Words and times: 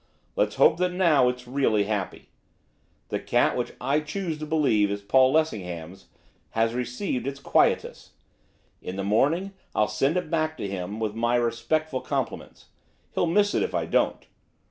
Let's 0.35 0.55
hope 0.55 0.77
that, 0.77 0.93
now, 0.93 1.29
it's 1.29 1.45
really 1.47 1.83
happy. 1.83 2.29
The 3.09 3.19
cat 3.19 3.55
which 3.55 3.73
I 3.79 3.99
choose 3.99 4.39
to 4.39 4.47
believe 4.47 4.89
is 4.89 5.03
Paul 5.03 5.31
Lessingham's 5.31 6.07
has 6.57 6.73
received 6.73 7.27
its 7.27 7.39
quietus; 7.39 8.13
in 8.81 8.95
the 8.95 9.03
morning 9.03 9.53
I'll 9.75 9.87
send 9.87 10.17
it 10.17 10.31
back 10.31 10.57
to 10.57 10.67
him, 10.67 10.99
with 10.99 11.13
my 11.13 11.35
respectful 11.35 12.01
compliments. 12.01 12.69
He'll 13.13 13.27
miss 13.27 13.53
it 13.53 13.61
if 13.61 13.75
I 13.75 13.85
don't. 13.85 14.25